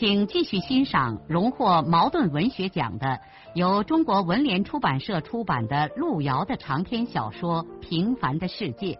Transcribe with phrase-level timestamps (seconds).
[0.00, 3.20] 请继续欣赏荣获茅盾文学奖的、
[3.54, 8.94] 由中国文联出版社出版的路遥的长篇小说《平凡的世界》，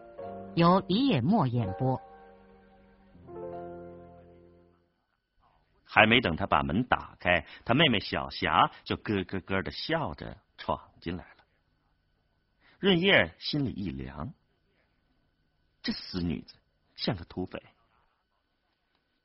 [0.56, 1.98] 由李野墨演播。
[5.86, 11.44] 还没等他把门打开，他妹妹小霞就咯咯咯的笑着闯进来了。
[12.78, 14.34] 润叶心里一凉，
[15.82, 16.56] 这死女子
[16.94, 17.62] 像个土匪。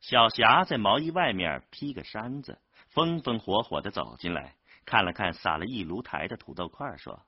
[0.08, 7.25] 小霞在毛衣外面披个衫子，风风火火的走进来，看了看撒了一炉台的土豆块，说：“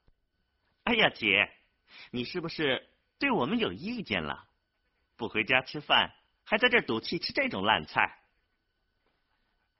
[0.85, 1.51] 哎呀，姐，
[2.11, 4.47] 你是不是对我们有意见了？
[5.15, 6.13] 不回家吃饭，
[6.45, 8.19] 还在这赌气吃这种烂菜？”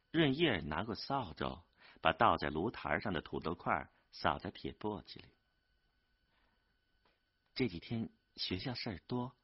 [0.09, 1.63] 润叶拿过扫帚，
[2.01, 5.25] 把倒在炉台上的土豆块扫在铁簸箕里。
[7.53, 9.35] 这几天学校事儿多，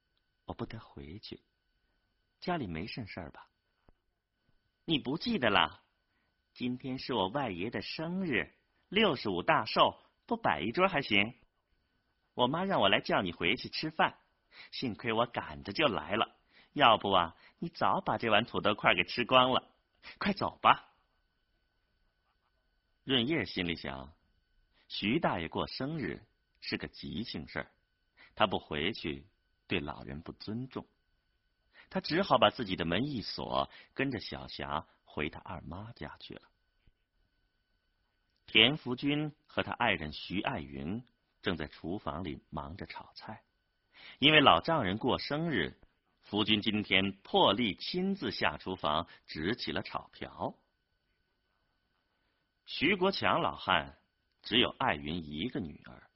[0.45, 1.39] 我不得回去。
[2.43, 3.47] 家里没甚事儿吧？
[4.83, 5.81] 你不记得了？
[6.53, 8.53] 今天是我外爷的生日，
[8.89, 11.33] 六十五大寿，不摆一桌还行。
[12.33, 14.17] 我妈让我来叫你回去吃饭，
[14.71, 16.35] 幸亏我赶着就来了，
[16.73, 19.71] 要不啊，你早把这碗土豆块给吃光了。
[20.17, 20.91] 快走吧。
[23.05, 24.13] 润叶心里想，
[24.89, 26.21] 徐大爷过生日
[26.59, 27.71] 是个急性事儿，
[28.35, 29.25] 他不回去，
[29.65, 30.85] 对老人不尊重。
[31.93, 36.41] 他只好把自己的门一锁，跟着小霞回他二妈家去了。
[38.47, 41.03] 田福军和他爱人徐爱云
[41.43, 43.43] 正在厨房里忙着炒菜，
[44.17, 45.79] 因为老丈人过生日，
[46.21, 50.55] 福军今天破例亲自下厨房执起了炒瓢。
[52.65, 53.99] 徐国强老汉
[54.41, 56.09] 只有爱云一个女儿，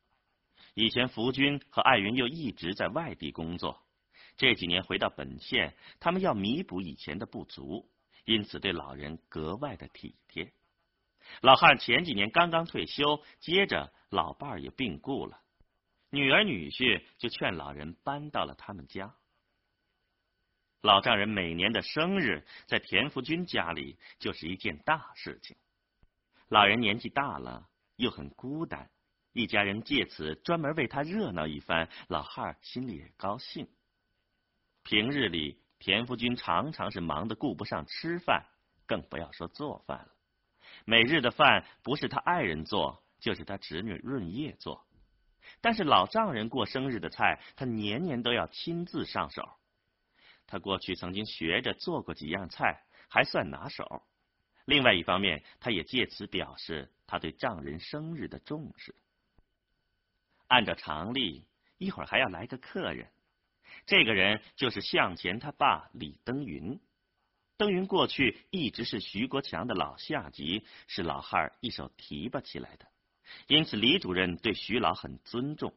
[0.74, 3.84] 以前福军和爱云又一直在外地工作。
[4.38, 7.90] 这几年回到本县，他们要弥补以前的不足，
[8.24, 10.54] 因此对老人格外的体贴。
[11.42, 15.42] 老汉前几年刚刚退休，接着老伴儿也病故了，
[16.12, 19.16] 女儿女婿就劝老人搬到了他们家。
[20.82, 25.58] 老丈人每年的生日，在田福军家里就是一件大事情。
[26.48, 28.90] 老人年纪大了，又很孤单，
[29.34, 33.68] 一家人借此专门为他热闹一番，老汉心里也高兴。
[34.88, 38.46] 平日里，田福军常常是忙得顾不上吃饭，
[38.86, 40.16] 更不要说做饭了。
[40.86, 44.88] 每日的饭不是他爱人做，就是他侄女润叶做。
[45.60, 49.44] 但是老丈人过生日的菜，他年年都要亲自上手。
[50.46, 54.04] 他过去曾经学着做过几样菜，还算拿手。
[54.64, 58.96] 另外一方面，他也借此表示他对丈人生日的重视。
[60.48, 61.46] 按照常例，
[61.78, 63.12] 一会儿还要来个客人。
[63.88, 66.80] 这个人就是向前他爸李登云。
[67.56, 72.86] 登云过去一直是徐国强的老下级，是老汉一手提拔起来的，
[73.48, 75.74] 因此李主任对徐老很尊重。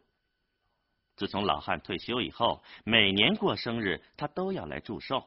[1.16, 5.26] 自从老汉退休以后，每年过生日他都要来祝寿。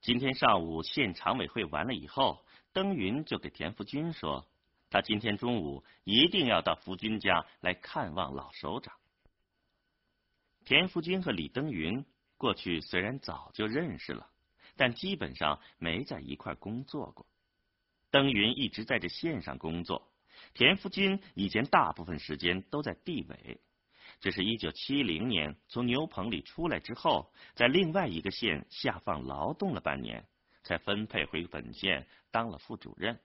[0.00, 4.46] 今天上午县常委会完了以后，登云就给田福军说，
[4.90, 8.94] 他今天中午一定要到福军家来看望老首长。
[10.64, 12.04] 田福军和李登云
[12.36, 14.28] 过去虽然早就认识了，
[14.76, 17.26] 但基本上没在一块工作过。
[18.10, 20.10] 登云一直在这县上工作，
[20.54, 23.60] 田福军以前大部分时间都在地委。
[24.20, 30.26] 这是一九七零年从牛棚里出来之后，在另外一个县下放劳动了半年，
[30.62, 33.20] 才分配回本县当了副主任。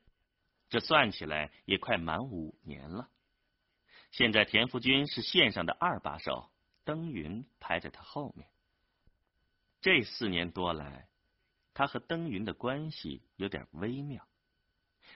[0.69, 3.09] 这算起来也快满五年了。
[4.11, 6.49] 现在田福军是县上的二把手。
[6.89, 8.49] 登云排在他后面。
[9.79, 11.07] 这四年多来，
[11.71, 14.27] 他和登云的关系有点微妙，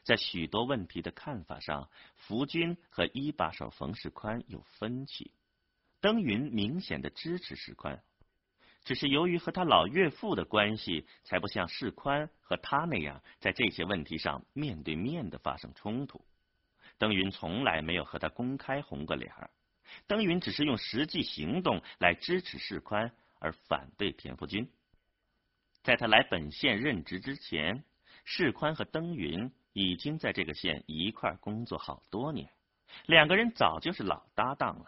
[0.03, 5.33] 在许多问题的看法上，福军和一把手冯世宽有分歧。
[5.99, 8.03] 登云明显的支持世宽，
[8.83, 16.23] 只是由于和他老岳父的关系，才不像世宽和他那样在这些问题上面对面的发生冲突。
[16.99, 19.49] 登云从来没有和他公开红过脸儿。
[20.07, 24.69] 登云只是用实际行动来支持世宽，而反对田福军。
[25.83, 27.83] 在他来本县任职之前，
[28.23, 32.49] 世宽和登云已经在这个县一块工作好多年，
[33.05, 34.85] 两个人早就是老搭档了。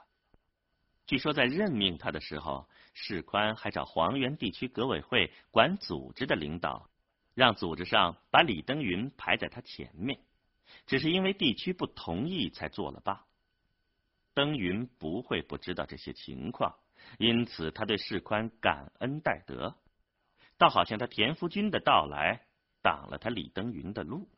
[1.06, 6.90] 据说在任命他的时候，世宽还找黄原地区革委会管组织的领导，
[7.34, 10.18] 让组织上把李登云排在他前面，
[10.88, 13.26] 只是因为地区不同意才作了罢。
[14.36, 16.78] 登云不会不知道这些情况，
[17.18, 19.76] 因此他对世宽感恩戴德，
[20.60, 22.46] 倒好像他田福军的到来
[22.84, 24.30] 挡了他李登云的路。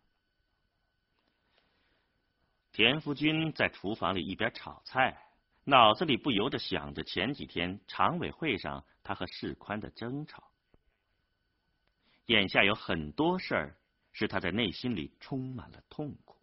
[2.71, 5.23] 田福军在厨房里一边炒菜。
[5.69, 10.49] 脑子里不由得想着前几天常委会上他和世宽的争吵，
[12.27, 13.77] 眼下有很多事儿
[14.13, 16.37] 使他在内心里充满了痛苦。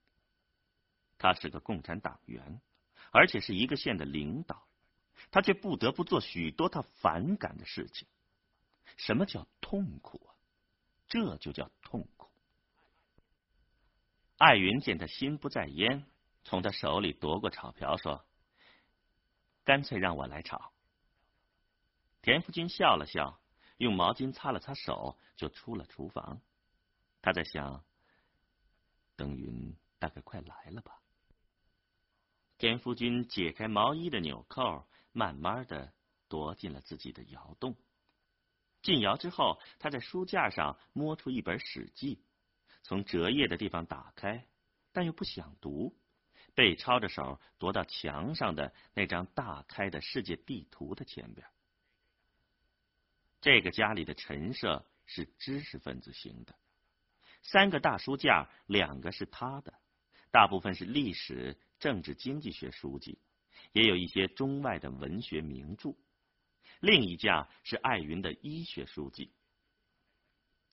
[1.16, 2.60] 他是个共产党员，
[3.14, 4.66] 而且是一个县的领导，
[5.30, 8.08] 他却不得不做许多他反感的事情。
[8.96, 10.34] 什么叫痛苦啊？
[11.06, 12.28] 这就叫痛苦。
[14.36, 16.04] 艾云见他心不在焉，
[16.42, 18.26] 从他手里夺过炒瓢，说。
[19.62, 20.72] 干脆让我来炒。
[22.20, 23.40] 田福军笑了笑，
[23.76, 26.42] 用毛巾擦了擦手，就出了厨房。
[27.22, 27.84] 他在想，
[29.14, 31.00] 登云大概快来了吧。
[32.64, 35.92] 田夫君解开毛衣的纽扣，慢慢的
[36.30, 37.76] 踱进了自己的窑洞。
[38.80, 42.16] 进窑之后，他在书架上摸出一本《史记》，
[42.82, 44.46] 从折页的地方打开，
[44.92, 45.94] 但又不想读。
[46.54, 51.46] 背抄着手踱到墙上的那张大开的世界地图的前边。
[53.42, 56.54] 这个家里的陈设是知识分子型的，
[57.42, 59.74] 三个大书架，两个是他的，
[60.34, 63.20] 大部分是历史、政治、经济学书籍，
[63.70, 65.94] 也有一些中外的文学名著。
[66.80, 69.30] 另一架是艾云的医学书籍。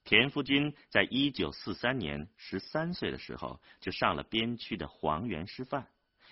[0.03, 5.87] 田福军在一九四三年十三岁的时候就上了边区的黄原师范，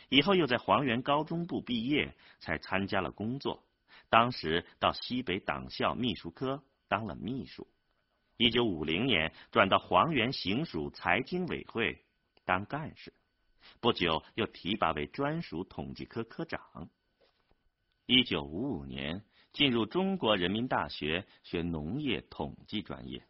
[0.09, 3.63] 以后又在黄原高中部毕业，才参加了工作。
[4.09, 7.67] 当时到西北党校秘书科当了秘书。
[8.37, 12.03] 一九五零年转到黄原行署财经委会
[12.43, 13.13] 当干事，
[13.79, 16.89] 不久又提拔为专属统计科科长。
[18.05, 19.23] 一九五五年
[19.53, 23.23] 进入中国人民大学学农业统计专业。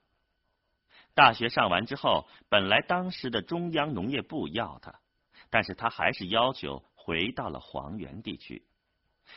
[1.14, 5.02] 大学上完之后，本来当时的中央农业部要他，
[5.50, 8.64] 但是他还是要求回到了黄原地区。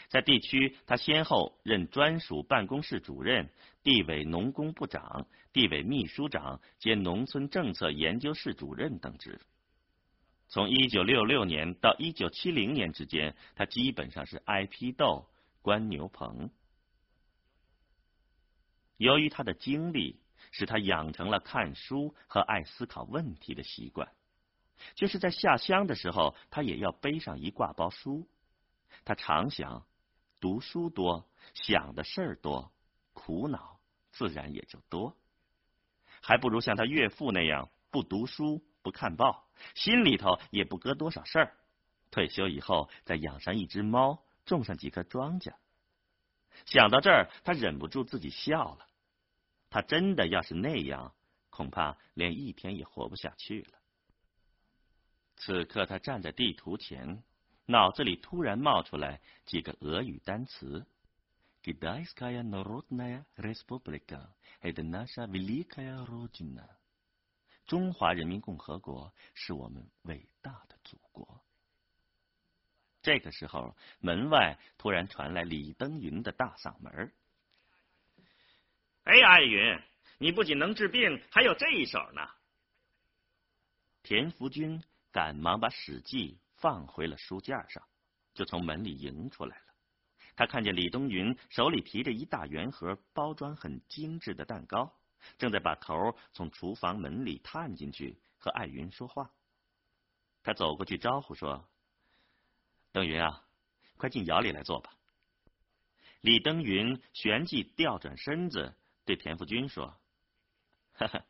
[0.09, 3.51] 在地区，他先后任专属办公室主任、
[3.83, 9.41] 地委农工部长、地委秘书长兼农村政策研究室主任等职。
[10.53, 15.27] 从一九六六年到一九七零年之间，他基本上是挨批斗、
[15.63, 16.51] 关牛棚。
[18.99, 20.23] 由于他的经历。
[20.51, 24.13] 使他养成了看书和爱思考问题的习惯，
[24.97, 28.29] 就是在下乡的时候，他也要背上一挂包书。
[29.05, 29.87] 他常想，
[30.41, 32.71] 读书多，想的事儿多，
[33.15, 35.17] 苦恼自然也就多。
[36.21, 41.57] 还不如像他岳父那样，不读书，不看报，心里头也不搁多少事儿。
[42.11, 45.55] 退休以后，再养上一只猫，种上几棵庄稼。
[46.67, 48.87] 想到这儿，他忍不住自己笑了。
[49.71, 51.15] 他真的要是那样，
[51.49, 53.79] 恐怕连一天也活不下去了。
[55.37, 57.23] 此刻，他站在地图前，
[57.67, 60.87] 脑子里突然冒出来几个俄语单词
[61.63, 64.29] ：“Gdańska Narodna Republika
[64.61, 66.67] i nasza wielka rodzina。”
[67.73, 71.43] 中华人民共和国是我们伟大的祖国。
[73.01, 77.11] 这个时候，门外突然传来李登云的大嗓门。
[79.05, 79.81] 哎呀，艾云，
[80.19, 82.29] 你不仅能治病，还有这一手呢。
[84.03, 87.83] 田福军赶忙把《史记》放回了书架上，
[88.35, 89.65] 就从门里迎出来了。
[90.37, 94.95] 他看见李登云手里提着一大圆盒，包装很精致的蛋糕，
[95.39, 99.31] 正在把头从厨房门里探进去和艾云说话。
[100.43, 101.69] 他走过去招呼说
[102.93, 103.45] ：“登云啊，
[103.97, 104.95] 快进窑里来坐吧。”
[106.21, 108.75] 李登云旋即调转身子。
[109.05, 109.97] 对田福军说
[110.95, 111.25] ：“哈哈，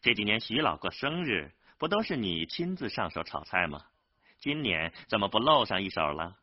[0.00, 3.84] 这几年徐老过生日，不都是你亲自上手炒菜吗？
[4.38, 6.38] 今年怎么不露上一手了？”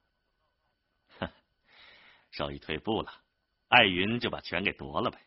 [1.18, 1.30] 哼，
[2.32, 3.22] 手一退步了，
[3.70, 5.22] 艾云就把权给夺了呗。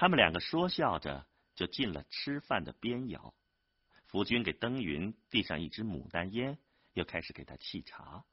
[0.00, 3.34] 他们两个说笑着就进了吃饭的边窑。
[4.06, 6.56] 福军给登云递上一支牡丹烟，
[6.94, 8.24] 又开始给他沏茶。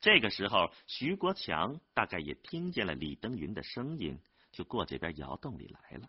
[0.00, 4.20] 这个时候，徐国强大概也听见了李登云的声音。
[4.52, 6.08] 就过这边窑洞里来了，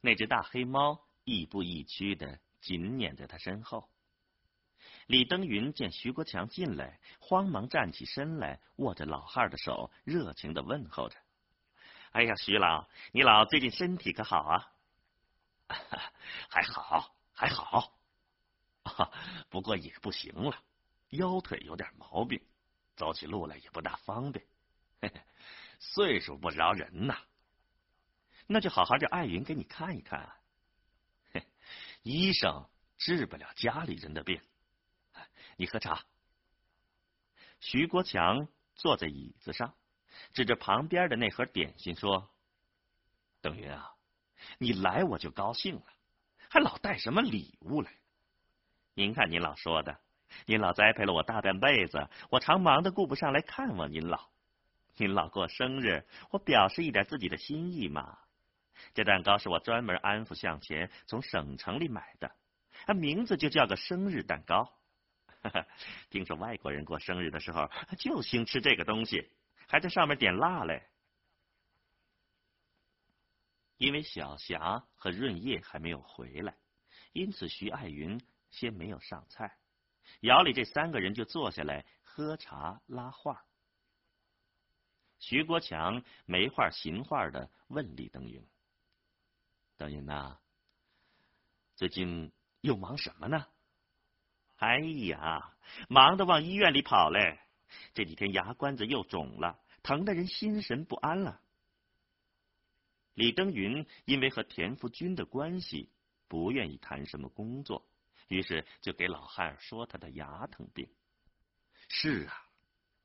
[0.00, 3.88] 那只大黑猫亦步亦趋的紧撵在他身后。
[5.06, 11.16] 李登云见徐国强进来，慌忙站起身来，握着老汉的手，热情的问候着
[12.14, 14.70] ：“哎呀，徐老，你老最近身体可好啊
[16.48, 17.98] ？”“还好，还好，
[19.50, 20.56] 不过也不行了，
[21.10, 22.40] 腰腿有点毛病，
[22.94, 24.46] 走起路来也不大方便。
[25.80, 27.18] 岁数不饶人呐。
[28.46, 30.20] 那就好好叫艾云给你看一看。
[30.20, 30.38] 啊
[32.02, 32.68] 医生
[32.98, 34.40] 治不了家里人的病。”
[35.56, 36.04] 你喝茶。
[37.58, 39.74] 徐国强坐在椅子上，
[40.34, 42.28] 指着旁边的那盒点心说
[43.40, 43.94] ：“邓云啊，
[44.58, 45.84] 你来我就高兴了，
[46.50, 47.90] 还老带什么礼物来？
[48.94, 49.96] 您看您老说的，
[50.44, 54.28] 您老栽培了我大半辈子，我常忙的顾不上来看望您老。
[54.96, 58.18] 您老过生日，我表示一点自己的心意嘛。
[58.92, 62.30] 这蛋糕是我专门安抚向前从省城里买的，
[62.94, 64.68] 名字就叫个生日蛋糕。
[66.10, 69.30] ”听说外国人过生日的时候就兴吃这个东西，
[69.74, 70.86] 还在上面点蜡嘞。
[73.76, 76.56] 因为小霞和润叶还没有回来，
[77.12, 79.58] 因此徐爱云先没有上菜，
[80.20, 83.44] 窑里这三个人就坐下来喝茶拉话。
[85.18, 88.48] 徐国强没话寻话的问李登云
[89.76, 90.38] ：“登云呐，
[91.74, 93.44] 最近又忙什么呢？”
[94.58, 95.52] 哎呀，
[95.88, 97.40] 忙得往医院里跑嘞！
[97.92, 101.40] 这几天牙关子又肿了，疼得人心神不安了。
[103.12, 105.92] 李登云因为和田福军的关系，
[106.26, 107.86] 不愿意谈什么工作，
[108.26, 110.88] 于是就给老汉说他的牙疼病。
[111.88, 112.48] 是啊，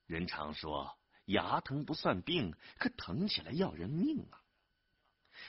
[0.07, 4.41] 人常说牙疼不算病，可疼起来要人命啊！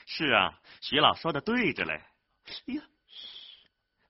[0.05, 2.03] 是啊，徐老说的对着嘞。
[2.67, 2.83] 哎呀！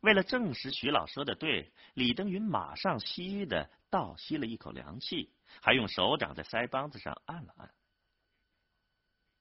[0.01, 7.73] 为了证实徐老说的对，李登云马上吸的倒吸了一口凉气，还用手掌在腮帮子上按了按。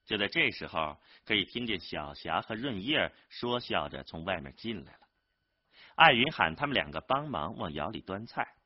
[0.07, 5.09] 就在这时候，可以听见小霞和润叶说笑着从外面进来了。
[5.95, 8.57] 艾云喊他们两个帮忙往窑里端菜，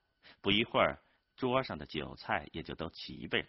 [0.41, 1.03] 不一会儿，
[1.37, 3.49] 桌上的酒菜也就都齐备了。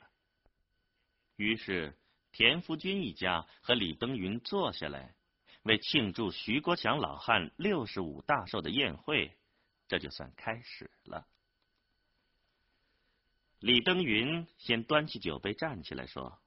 [1.37, 1.97] 于是，
[2.31, 5.15] 田福军一家和李登云坐下来。
[5.63, 9.35] 为庆祝徐国强老汉六十五大寿的宴会，
[9.87, 11.25] 这就算开始了。
[13.59, 16.39] 李登云先端起酒杯站起来说：“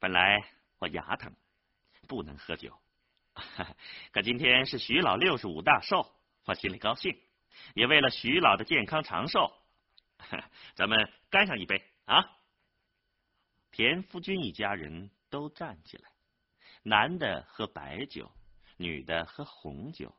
[0.00, 0.44] 本来
[0.78, 1.34] 我牙疼，
[2.08, 2.76] 不能喝酒，
[4.12, 6.12] 可今天是徐老六十五大寿，
[6.44, 7.18] 我心里高兴，
[7.74, 9.52] 也为了徐老的健康长寿，
[10.74, 12.28] 咱们干上一杯啊！”
[13.70, 16.10] 田夫君一家人都站起来。
[16.82, 18.30] 男的喝白酒，
[18.76, 20.14] 女的喝红酒，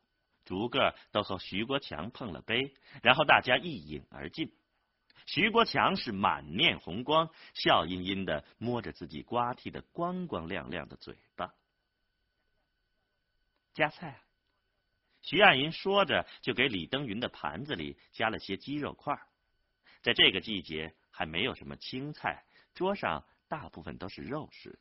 [0.46, 4.52] 逐个都和徐国强碰了杯，然后大家一饮而尽。
[5.26, 11.54] 徐国强是满面红光，笑吟吟的摸着自己刮剃的光光亮亮的嘴巴。
[13.74, 14.22] 夹菜，
[15.22, 19.20] 徐爱云说着，就给李登云的盘子里加了些鸡肉块。
[20.02, 24.80] 在这个季节，还没有什么青菜，桌上大部分都是肉食。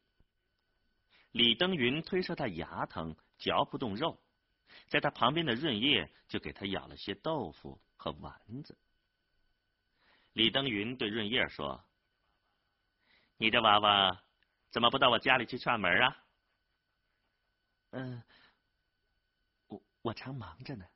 [1.32, 4.20] 李登云推说他牙疼，嚼不动肉，
[4.86, 8.78] 在他旁边的润叶就给他舀了些豆腐和丸子。
[10.36, 11.82] 李登云对润叶说
[13.38, 14.22] ：“你这娃娃
[14.70, 16.24] 怎么不到我家里去串门啊
[17.92, 18.22] ？”“嗯，
[19.68, 20.86] 我我常忙着呢。”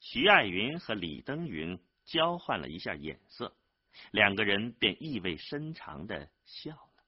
[0.00, 3.54] 徐爱云和李登云交换了一下眼色，
[4.12, 7.04] 两个人便意味深长的笑了。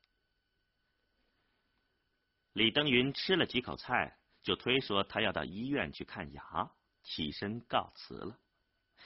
[2.52, 6.70] 李登云吃了几口菜，就推说他要到医院去看牙，
[7.02, 8.38] 起身告辞了。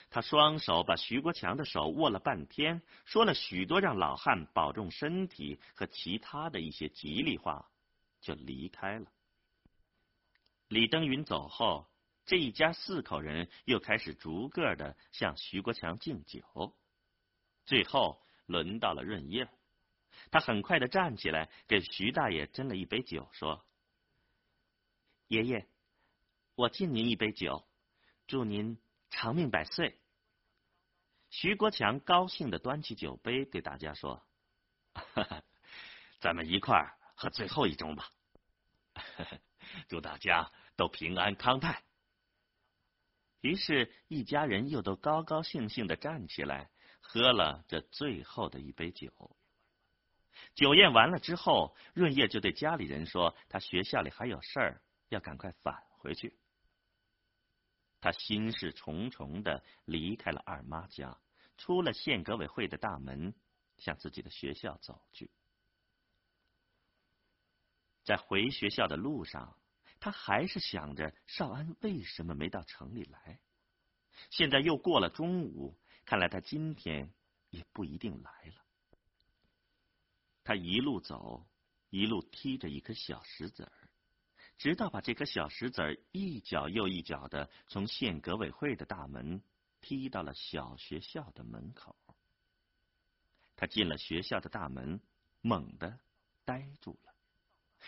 [0.09, 7.71] 他双手把徐国强的手握了半天，说了许多让老汉保重身体和其他的一些吉利话，
[8.21, 9.11] 就离开了。
[10.67, 11.87] 李登云走后，
[12.25, 16.75] 这一家四口人又开始逐个的向徐国强敬酒，
[17.65, 19.49] 最后轮到了润叶。
[20.31, 23.65] 他很快的站起来，给徐大爷斟了一杯酒，说
[25.27, 25.67] ：“爷爷，
[26.55, 27.67] 我敬您一杯酒，
[28.27, 28.77] 祝您
[29.13, 29.99] 长命百岁。”
[31.29, 34.23] 徐国强高兴的端起酒杯，对大家说
[34.93, 35.43] ：“哈 哈
[36.19, 38.09] 咱们一块儿喝最后一盅吧，
[39.87, 41.83] 祝大家都平安康泰。”
[43.41, 46.69] 于是，一家人又都高高兴兴的站起来，
[47.01, 49.11] 喝了这最后的一杯酒。
[50.55, 56.37] 酒宴完了之后，润叶就对家里人说：“他学校里还有事儿，要赶快返回去。”
[58.03, 61.17] 他心事重重的离开了二妈家，
[61.55, 63.33] 出了县革委会的大门，
[63.77, 65.31] 向自己的学校走去。
[68.03, 69.57] 在回学校的路上，
[70.01, 73.39] 他还是想着少安为什么没到城里来。
[74.29, 77.09] 现在又过了中午，看来他今天
[77.51, 78.65] 也不一定来了。
[80.43, 81.47] 他一路走，
[81.89, 83.82] 一路踢着一颗小石子儿，
[84.57, 89.41] 直到把这颗小石子儿一脚又一脚的从县革委会的大门
[89.81, 91.95] 踢到了小学校的门口。
[93.55, 94.99] 他进了学校的大门，
[95.41, 95.99] 猛地
[96.45, 97.13] 呆住了。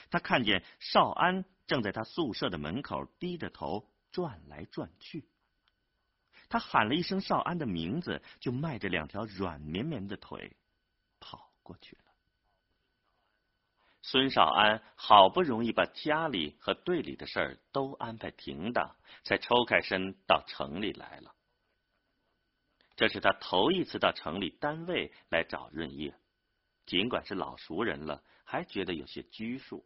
[0.09, 5.27] 他看见少安正在他宿舍的门口低着头转来转去。
[6.49, 10.55] 他喊了一声少安的名字，就迈着两条软绵绵的腿
[11.19, 12.04] 跑过去了。
[14.07, 21.33] 孙少安好不容易把家里和队里的事儿都安排停当，才抽开身到城里来了。
[22.95, 26.13] 这是他头一次到城里单位来找润叶，
[26.85, 29.83] 尽管是老熟人了，还觉得有些拘束。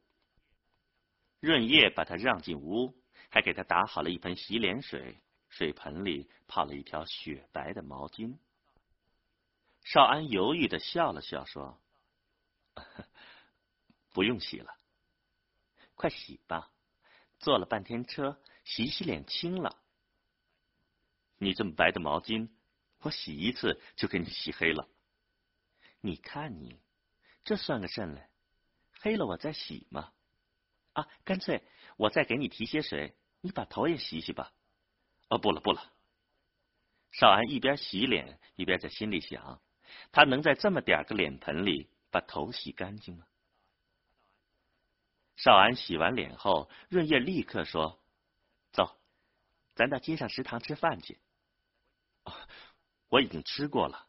[1.39, 2.93] 润叶把他让进屋，
[3.29, 8.35] 还给他打好了一盆洗脸水，水盆里泡了一条雪白的毛巾。
[9.85, 11.79] 少安犹豫的笑了笑，说。
[14.11, 14.75] 不用洗了，
[15.95, 16.71] 快洗吧！
[17.39, 19.81] 坐了半天车，洗洗脸清了。
[21.37, 22.49] 你这么白的毛巾，
[22.99, 24.89] 我洗一次就给你洗黑了。
[26.01, 26.81] 你看你，
[27.43, 28.29] 这算个甚嘞？
[28.91, 30.11] 黑了我再洗嘛？
[30.93, 31.63] 啊，干脆
[31.95, 34.51] 我再给你提些水，你把头也洗洗吧。
[35.29, 35.93] 哦，不了不了。
[37.11, 39.61] 少安一边洗脸一边在心里想：
[40.11, 43.25] 他能在这么点个脸盆里把头洗干净吗？
[45.39, 47.97] 少安洗完脸后，润叶立刻说
[48.73, 48.99] ：“走，
[49.73, 51.17] 咱到街上食堂吃饭去。”
[53.07, 54.05] 我已经吃过了，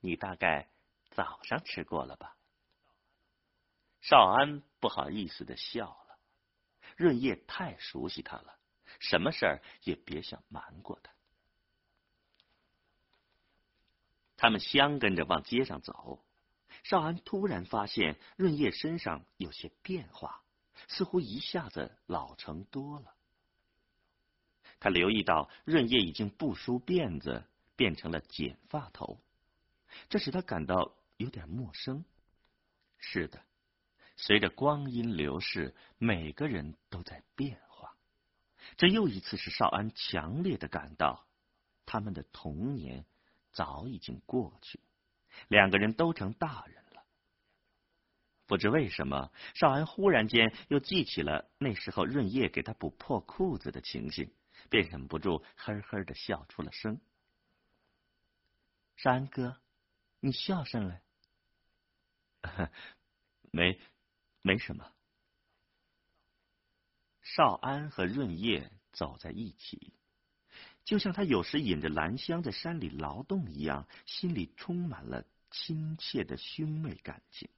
[0.00, 0.68] 你大概
[1.12, 2.36] 早上吃过了吧？
[4.02, 6.18] 少安不好意思的笑了。
[6.96, 8.58] 润叶太熟悉他了，
[9.00, 11.10] 什么事儿也别想瞒过他。
[14.36, 16.22] 他们相跟着往街上走。
[16.84, 20.42] 少安突然发现润叶身上有些变化，
[20.86, 23.14] 似乎一下子老成多了。
[24.78, 27.42] 他留意到润叶已经不梳辫子，
[27.74, 29.18] 变成了剪发头，
[30.10, 32.04] 这使他感到有点陌生。
[32.98, 33.42] 是的，
[34.16, 37.96] 随着光阴流逝，每个人都在变化。
[38.76, 41.26] 这又一次使少安强烈的感到，
[41.86, 43.06] 他们的童年
[43.52, 44.80] 早已经过去。
[45.48, 47.04] 两个人都成大人了，
[48.46, 54.32] 不知为什么，少安忽然间又记起了那时候润叶给他补破裤子的情形，
[54.70, 57.00] 便忍不住呵呵的笑出了声。
[58.96, 59.60] 少安哥，
[60.20, 61.00] 你笑甚嘞？
[63.50, 63.80] 没，
[64.42, 64.92] 没什么。
[67.22, 69.94] 少安和润叶走在一起。
[70.84, 77.48] 就像他有时引着兰香在山里劳动一样，心里充满了亲切的兄妹感情。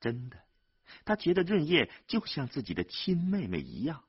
[0.00, 0.42] 真的，
[1.04, 4.04] 他觉得润叶就像自己的亲妹妹一样。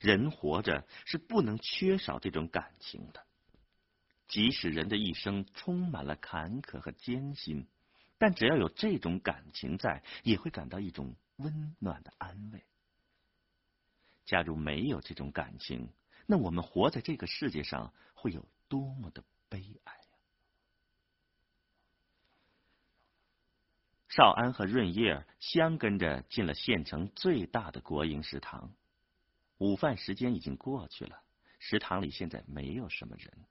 [0.00, 3.24] 人活着是不能缺少这种感情的，
[4.28, 7.66] 即使人的一生充满了坎坷和艰辛，
[8.16, 12.64] 但只要有这种感情在，也会感到一种温暖的安慰。
[14.24, 15.88] 假如没有这种感情，
[16.30, 20.02] 那我们活在这个世界上会有多么的悲哀呀！
[24.08, 28.74] 少安和润叶相跟着进了县城最大的国营食堂。
[29.56, 31.22] 午饭时间已经过去了，
[31.58, 33.46] 食堂里现在没有什么人。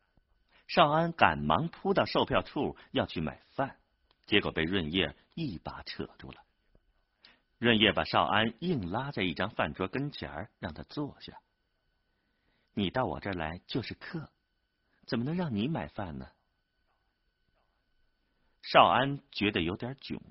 [0.68, 3.78] 少安赶忙扑到售票处要去买饭，
[4.28, 6.44] 结果被润叶一把扯住了。
[7.58, 11.40] 润叶把少安硬拉在一张饭桌跟前儿，让他坐下。
[12.78, 14.30] 你到我这儿来就是客，
[15.08, 16.30] 怎么能让你买饭呢？
[18.62, 20.22] 少安觉得有点囧，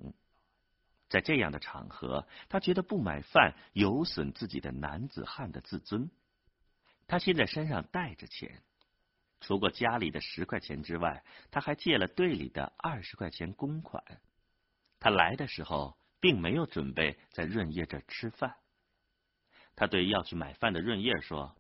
[1.09, 6.09] 在这样的场合，他觉得不买饭有损自己的男子汉的自尊。
[7.09, 8.63] 他现在身上带着钱，
[9.41, 14.05] 除过家里的十块钱之外，他还借了队里的二十块钱公款。
[15.01, 18.55] 他来的时候并没有准备在润叶这儿吃饭。
[19.75, 21.57] 他对要去买饭的润叶说。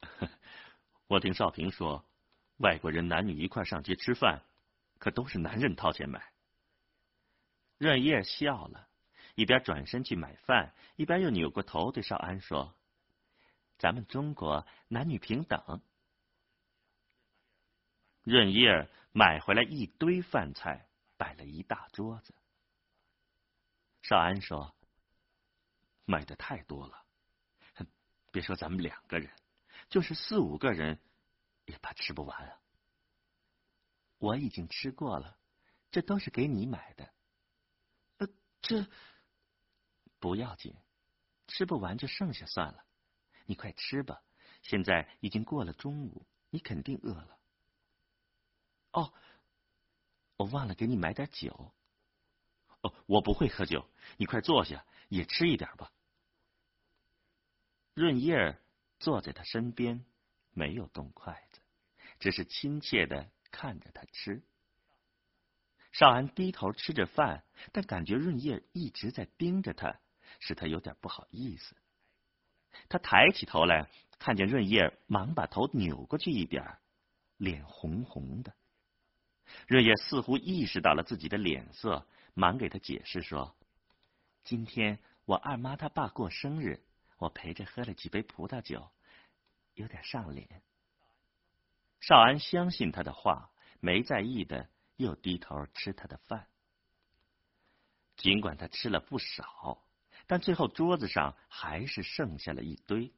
[1.06, 2.04] 我听少平说，
[2.58, 4.42] 外国人男女一块上街吃饭，
[4.98, 6.32] 可都是男人掏钱买。
[7.78, 8.88] 润叶笑了，
[9.34, 12.74] 一边转身去买饭，一边又扭过头对少安说
[13.78, 15.80] ：“咱们中国男女平等。”
[18.24, 22.34] 润叶买回来一堆饭菜，摆了一大桌子。
[24.02, 24.74] 少安说
[26.04, 27.04] ：“买的太多了，
[28.32, 29.30] 别说咱们两个人，
[29.88, 31.00] 就是四五个人，
[31.66, 32.60] 也怕吃不完啊。”
[34.18, 35.38] 我已经吃过了，
[35.90, 37.08] 这都是给你买的。
[38.18, 38.28] 呃，
[38.60, 38.86] 这
[40.18, 40.74] 不要紧，
[41.46, 42.84] 吃不完就剩下算了。
[43.46, 44.20] 你快吃吧，
[44.62, 47.38] 现在已经过了中午，你肯定饿了。
[48.92, 49.12] 哦，
[50.36, 51.72] 我忘了给你买点酒。
[52.80, 55.92] 哦，我不会喝酒，你快坐下，也吃一点吧。
[57.94, 58.60] 润叶
[58.98, 60.04] 坐在他身边，
[60.52, 61.60] 没有动筷子，
[62.18, 63.30] 只是亲切的。
[63.50, 64.42] 看着他吃，
[65.90, 70.00] 少安低头吃着饭，但感觉润叶一直在盯着他，
[70.38, 71.74] 使他有点不好意思。
[72.90, 76.76] 他抬起头来，看见润叶，忙把头扭过去一点，
[77.38, 78.54] 脸红红的。
[79.66, 83.56] 润叶似乎意识到了自己的脸色，忙给他解释说
[84.44, 86.84] ：“今天我二妈她爸过生日，
[87.18, 88.90] 我陪着喝了几杯葡萄酒，
[89.74, 90.62] 有点上脸。”
[92.00, 93.50] 少安相信他的话，
[93.80, 96.46] 没在意的，又低头吃他的饭。
[98.16, 99.84] 尽管他吃了不少，
[100.26, 103.12] 但最后桌子上还是剩下了一堆。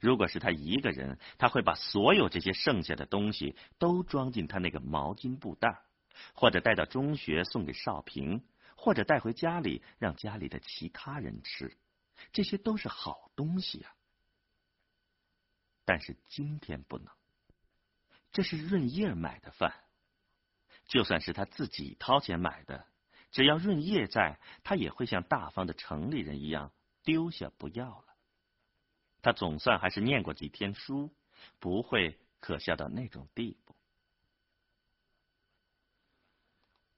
[0.00, 5.82] 如果是他一个人，他会把所有这些剩下的东西都装进他那个毛巾布袋，
[6.34, 8.44] 或者带到中学送给少平，
[8.76, 11.74] 或者带回家里让家里的其他人吃。
[12.32, 13.94] 这些都是好东西啊！
[15.84, 17.12] 但是今天不能。
[18.32, 19.84] 这是润叶买的饭，
[20.86, 22.86] 就算是他自己掏钱买的，
[23.30, 28.16] 只要润叶在，他也会像大方的城里人一样丢下不要了。
[29.22, 31.14] 他总算还是念过几天书，
[31.60, 33.76] 不会可笑到那种地步。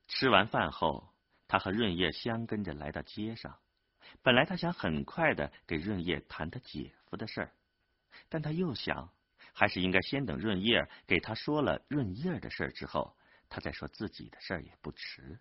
[0.08, 1.12] 吃完饭后，
[1.48, 3.58] 他和润叶相跟着来到街上。
[4.22, 7.52] 本来他想很快的给润叶谈他姐夫的事儿，
[8.29, 9.12] 但他又想。
[9.59, 13.16] 还是应该先等润叶给他说了润叶的事儿之后，
[13.48, 15.40] 他再说自己的事儿也不迟。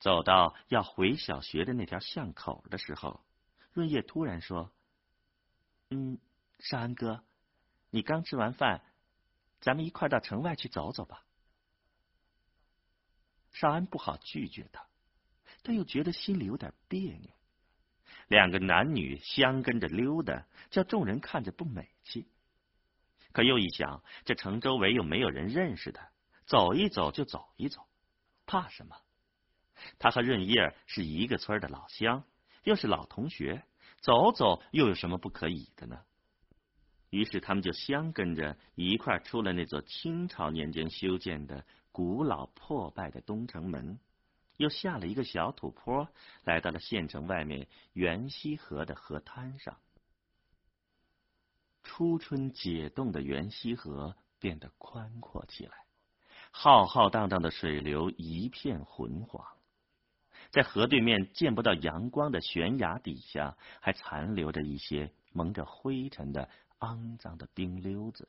[0.00, 3.24] 走到要回小学的那条巷口的时候，
[3.72, 4.70] 润叶突然说
[5.88, 6.18] ：“嗯，
[6.58, 7.24] 少安哥，
[7.88, 8.82] 你刚吃完饭，
[9.62, 11.24] 咱们一块到城外去走走吧。”
[13.52, 14.86] 少安不好拒绝他，
[15.62, 17.30] 但又觉得心里有点别扭。
[18.28, 22.28] 两个男女相跟着溜达，叫众人看着不美气。
[23.32, 26.10] 可又一想，这城周围又没有人认识他，
[26.46, 27.86] 走一走就走一走，
[28.46, 28.96] 怕什么？
[29.98, 32.24] 他和润叶是一个村的老乡，
[32.64, 33.64] 又是老同学，
[34.00, 36.00] 走走又有什么不可以的呢？
[37.10, 43.98] 于是他们就相跟着一块出了那座清朝年间修建的古老破败的东城门。
[44.60, 46.06] 又下了一个小土坡，
[46.44, 49.78] 来到了县城外面元溪河的河滩上。
[51.82, 55.72] 初春解冻的元溪河变得宽阔起来，
[56.50, 59.42] 浩浩荡荡的水流一片浑黄。
[60.50, 68.28] 在河对面见不到阳光的悬崖底下，还残留着一些蒙着灰尘的肮脏的冰溜子。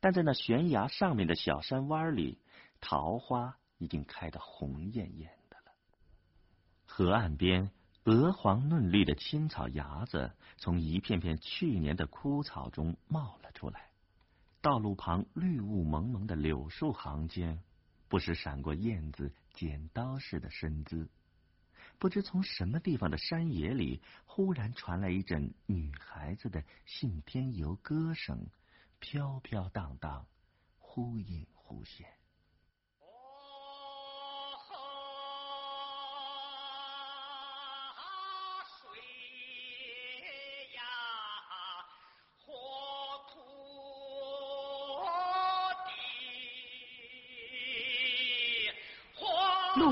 [0.00, 2.40] 但在那悬崖上面的小山洼里，
[2.80, 3.56] 桃花。
[3.78, 5.72] 已经开得红艳艳的了。
[6.84, 7.70] 河岸边，
[8.04, 13.90] 鹅黄嫩绿的青草芽子从一片片去年的枯草中冒了出来。
[14.60, 17.62] 道路旁绿雾蒙蒙的柳树行间，
[18.08, 21.08] 不时闪过燕子剪刀似的身姿。
[21.98, 28.46] 不知从什么地方的山野里，忽然传来一阵女孩子的信天游歌声，
[28.98, 30.26] 飘飘荡荡，
[30.78, 32.17] 忽隐忽现。